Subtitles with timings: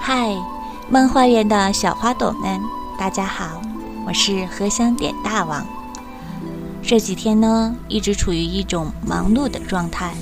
[0.00, 0.34] 嗨，
[0.88, 2.60] 梦花园的小花朵们，
[2.98, 3.60] 大家好，
[4.06, 5.64] 我是荷香点大王。
[6.82, 10.14] 这几天呢，一直处于一种忙碌的状态，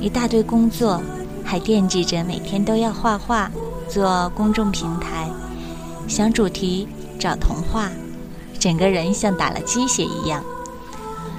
[0.00, 1.02] 一大堆工作，
[1.44, 3.50] 还惦记着每天都要画画，
[3.88, 5.28] 做公众平台，
[6.06, 6.88] 想主题，
[7.18, 7.88] 找童话，
[8.58, 10.42] 整个人像打了鸡血一样。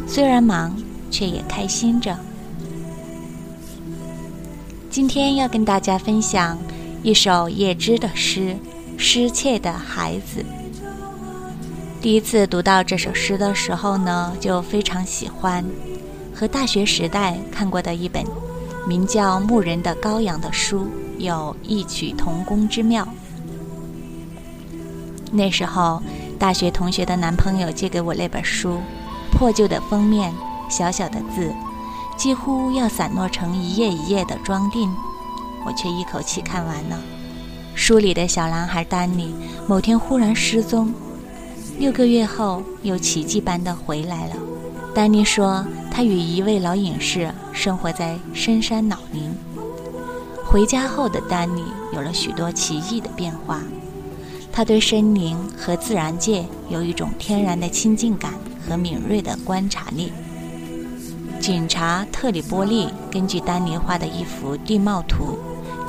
[0.08, 0.76] 虽然忙，
[1.12, 2.18] 却也开心着。
[4.92, 6.58] 今天要跟大家分享。
[7.02, 8.42] 一首叶芝的诗
[8.98, 10.42] 《失窃的孩子》。
[12.02, 15.64] 第一次读到这首诗的时候呢，就非常喜欢，
[16.36, 18.24] 和大学时代看过的一本
[18.86, 20.86] 名叫《牧人的羔羊》的书
[21.18, 23.08] 有异曲同工之妙。
[25.32, 26.04] 那时候，
[26.38, 28.82] 大学同学的男朋友借给我那本书，
[29.32, 30.34] 破旧的封面，
[30.70, 31.50] 小小的字，
[32.22, 34.88] 几乎要散落成一页一页的装订。
[35.66, 37.02] 我却一口气看完了。
[37.74, 39.34] 书里的小男孩丹尼
[39.68, 40.94] 某天忽然失踪，
[41.80, 44.36] 六个月后又奇迹般的回来了。
[44.94, 49.34] 丹尼说，他与一位老隐士生活在深山老林。
[50.46, 53.64] 回家后的丹尼有了许多奇异的变化，
[54.52, 58.36] 他对森林和自然界有一种天然的亲近感
[58.70, 60.14] 和敏锐的观察力。
[61.42, 65.40] 警察特里波利根据丹尼画的一幅地貌图。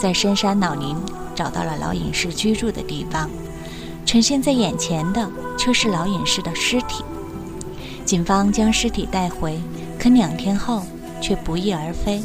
[0.00, 0.96] 在深山老林
[1.34, 3.28] 找到了老隐士居住的地方，
[4.06, 7.04] 呈现在眼前的却是老隐士的尸体。
[8.06, 9.60] 警方将尸体带回，
[9.98, 10.84] 可两天后
[11.20, 12.22] 却不翼而飞，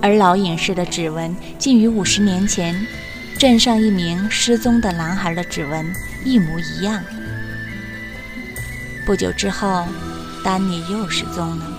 [0.00, 2.86] 而老隐士的指纹竟与五十年前
[3.36, 5.92] 镇上一名失踪的男孩的指纹
[6.24, 7.02] 一模一样。
[9.04, 9.84] 不久之后，
[10.44, 11.71] 丹尼又失踪了。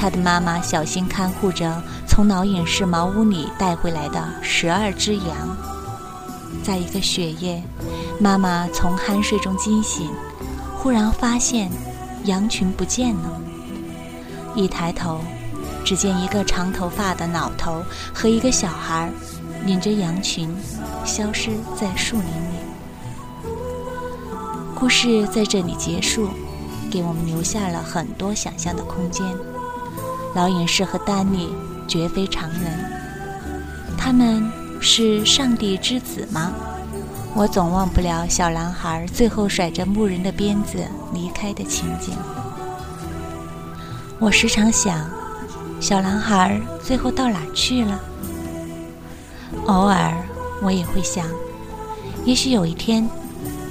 [0.00, 5.26] 他的妈妈小心看护着从老隐士茅屋里带回来的十二只羊。
[6.62, 7.62] 在一个雪夜，
[8.18, 10.10] 妈妈从酣睡中惊醒，
[10.74, 11.70] 忽然发现
[12.24, 13.38] 羊群不见了。
[14.54, 15.20] 一抬头，
[15.84, 17.82] 只见一个长头发的老头
[18.14, 19.12] 和一个小孩
[19.66, 20.48] 领着羊群
[21.04, 22.56] 消失在树林里。
[24.74, 26.30] 故事在这里结束，
[26.90, 29.26] 给我们留下了很多想象的空间。
[30.34, 31.52] 老隐士和丹尼
[31.88, 32.62] 绝非常人，
[33.98, 34.48] 他们
[34.80, 36.52] 是上帝之子吗？
[37.34, 40.78] 我总忘不了小男孩最后甩着牧人的鞭子
[41.12, 42.14] 离开的情景。
[44.20, 45.08] 我时常想，
[45.80, 48.00] 小男孩最后到哪去了？
[49.66, 50.12] 偶尔
[50.62, 51.26] 我也会想，
[52.24, 53.08] 也许有一天，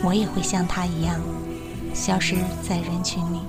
[0.04, 1.16] 我也会像他一样，
[1.94, 2.36] 消失
[2.68, 3.40] 在人群里，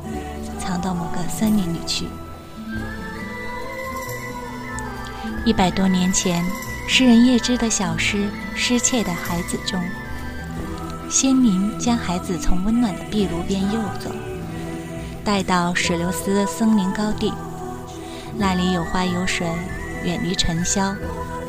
[0.61, 2.07] 藏到某个森林里去。
[5.51, 6.45] 一百多年前，
[6.87, 8.19] 诗人叶芝的小诗
[8.55, 9.83] 《失窃的孩子》中，
[11.11, 14.15] 仙灵将孩子从温暖的壁炉边诱走，
[15.25, 17.35] 带到史留斯森林高地，
[18.37, 19.45] 那里有花有水，
[20.05, 20.95] 远离尘嚣。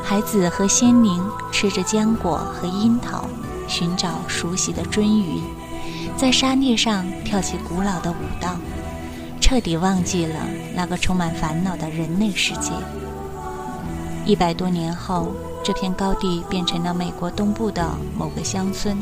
[0.04, 3.30] 孩子和仙灵吃着浆果和樱桃，
[3.68, 5.40] 寻找熟悉的鳟鱼，
[6.18, 8.58] 在沙砾上跳起古老的舞蹈，
[9.40, 10.40] 彻底忘记了
[10.74, 12.72] 那个充满烦恼的人类世界。
[14.26, 15.32] 一百多年后，
[15.64, 18.98] 这片高地变成了美国东部的某个乡村。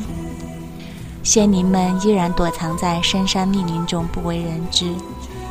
[1.24, 4.94] 仙灵们依然躲藏在深山密林中，不为人知。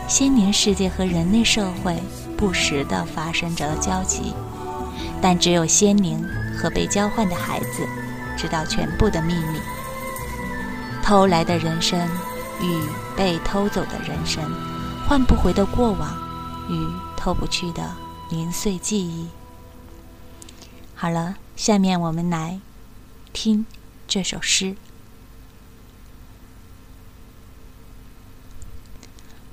[0.08, 1.94] 仙灵世界和人类社会
[2.36, 4.32] 不时地发生着交集，
[5.20, 6.24] 但只有仙灵
[6.56, 7.86] 和被交换的孩子
[8.36, 9.60] 知道全部的秘密。
[11.02, 12.00] 偷来的人生
[12.62, 12.82] 与
[13.14, 14.42] 被偷走的人生，
[15.06, 16.16] 换不回的过往
[16.70, 16.86] 与
[17.18, 17.82] 偷不去的
[18.30, 19.28] 零碎记忆。
[21.00, 22.60] 好了，下面我们来
[23.32, 23.64] 听
[24.08, 24.64] 这首诗《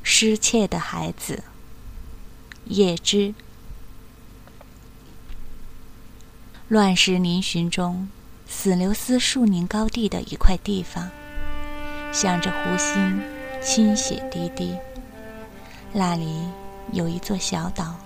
[0.01, 1.43] 失窃的孩子》。
[2.73, 3.35] 叶芝。
[6.67, 8.09] 乱石嶙峋中，
[8.47, 11.11] 死留斯树林高地的一块地方，
[12.11, 13.21] 向着湖心
[13.61, 14.75] 倾泻滴滴。
[15.93, 16.47] 那里
[16.91, 17.99] 有一座小岛，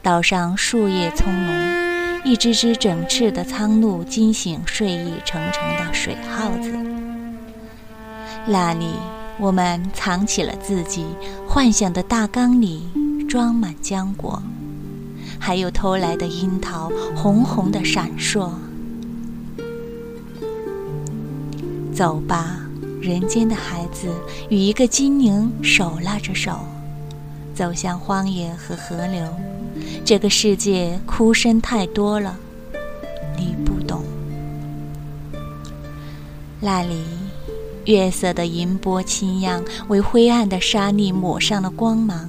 [0.00, 1.83] 岛上树叶葱茏。
[2.24, 6.72] 一只只整翅的苍鹭惊醒睡意沉沉的水耗子。
[8.46, 8.86] 那里，
[9.38, 11.04] 我们藏起了自己
[11.46, 12.88] 幻想的大缸里，
[13.28, 14.42] 装满浆果，
[15.38, 18.50] 还有偷来的樱桃，红红的闪烁。
[21.92, 22.58] 走吧，
[23.02, 24.08] 人间的孩子，
[24.48, 26.58] 与一个精灵手拉着手，
[27.54, 29.28] 走向荒野和河流。
[30.04, 32.38] 这个世界哭声太多了，
[33.38, 34.04] 你不懂。
[36.60, 36.94] 那里，
[37.86, 42.28] 月色的银波清漾，为灰暗的沙砾抹上了光芒。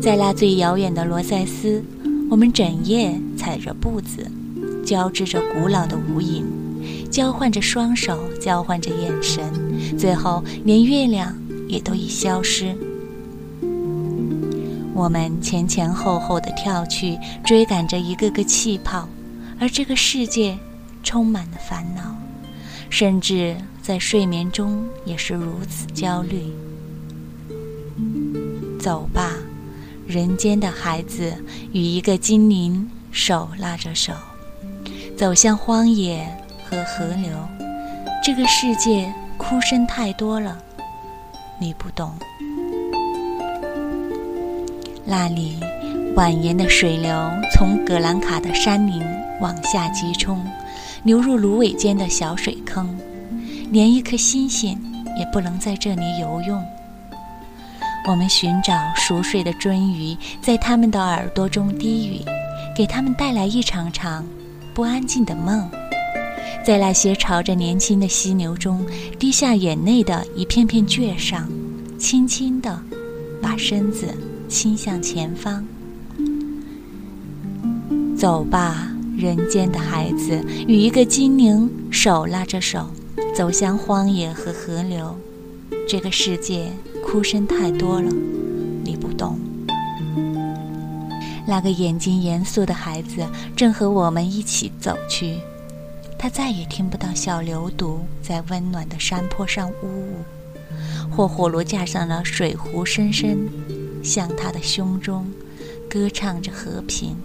[0.00, 1.82] 在那最遥远的罗塞斯，
[2.30, 4.24] 我们整夜踩着步子，
[4.86, 6.46] 交织着古老的无影，
[7.10, 9.44] 交换着双手，交换着眼神，
[9.98, 11.36] 最后连月亮
[11.66, 12.72] 也都已消失。
[14.94, 19.08] 我们前前后后的跳去，追赶着一个个气泡，
[19.58, 20.56] 而这个世界
[21.02, 22.14] 充满了烦恼，
[22.90, 26.52] 甚至在睡眠中也是如此焦虑。
[28.78, 29.32] 走吧，
[30.06, 31.32] 人间的孩子，
[31.72, 34.12] 与一个精灵手拉着手，
[35.16, 36.26] 走向荒野
[36.68, 37.30] 和河流。
[38.22, 40.58] 这个世界哭声太多了，
[41.58, 42.12] 你不懂。
[45.04, 45.56] 那里，
[46.14, 47.10] 蜿蜒的水流
[47.52, 49.02] 从葛兰卡的山林
[49.40, 50.44] 往下急冲，
[51.02, 52.96] 流入芦苇间的小水坑，
[53.70, 54.78] 连一颗星星
[55.18, 56.62] 也不能在这里游泳。
[58.08, 62.20] 我们寻找熟睡的鳟鱼，在它们的耳朵中低语，
[62.76, 64.24] 给它们带来一场场
[64.72, 65.68] 不安静的梦。
[66.64, 68.86] 在那些朝着年轻的犀牛中
[69.18, 71.48] 滴下眼泪的一片片倔上，
[71.98, 72.80] 轻轻地
[73.42, 74.14] 把身子。
[74.52, 75.66] 倾向前方，
[78.14, 82.86] 走吧，人间的孩子，与一个精灵手拉着手，
[83.34, 85.16] 走向荒野和河流。
[85.88, 86.70] 这个世界
[87.02, 88.12] 哭声太多了，
[88.84, 89.38] 你不懂。
[91.46, 93.26] 那个眼睛严肃的孩子
[93.56, 95.38] 正和我们一起走去，
[96.18, 100.16] 他再也听不到小流犊在温暖的山坡上呜呜，
[101.10, 103.48] 或火炉架上的水壶声声。
[104.02, 105.30] 向他的胸中
[105.88, 107.16] 歌唱着和平，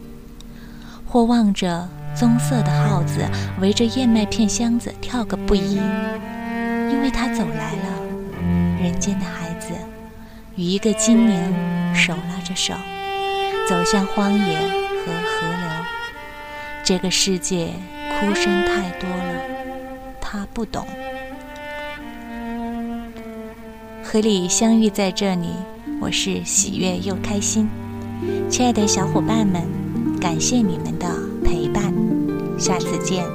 [1.05, 3.21] 或望着棕色的耗子
[3.59, 5.75] 围着燕麦片箱子跳个不已，
[6.89, 7.97] 因为他走来了。
[8.81, 9.73] 人间的孩子
[10.55, 12.73] 与一个精灵手拉着手，
[13.67, 15.85] 走向荒野和河流。
[16.83, 17.73] 这个世界
[18.19, 19.41] 哭声太多了，
[20.21, 20.87] 他不懂。
[24.09, 25.49] 和你相遇在这里。
[25.99, 27.67] 我是喜悦又开心，
[28.49, 29.61] 亲爱的小伙伴们，
[30.17, 31.13] 感谢你们的
[31.43, 31.93] 陪伴，
[32.57, 33.25] 下次见。